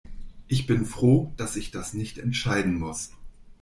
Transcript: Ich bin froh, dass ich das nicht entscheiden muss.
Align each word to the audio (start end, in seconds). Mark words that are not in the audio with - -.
Ich 0.47 0.65
bin 0.65 0.87
froh, 0.87 1.31
dass 1.37 1.55
ich 1.55 1.69
das 1.69 1.93
nicht 1.93 2.17
entscheiden 2.17 2.73
muss. 2.79 3.11